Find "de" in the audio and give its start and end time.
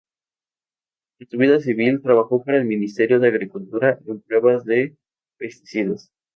3.19-3.27, 4.65-4.97